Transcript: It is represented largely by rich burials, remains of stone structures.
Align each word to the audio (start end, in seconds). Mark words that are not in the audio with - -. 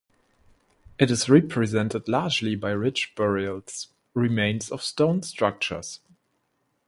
It 0.97 1.11
is 1.11 1.29
represented 1.29 2.07
largely 2.07 2.55
by 2.55 2.71
rich 2.71 3.13
burials, 3.13 3.89
remains 4.15 4.71
of 4.71 4.81
stone 4.81 5.21
structures. 5.21 5.99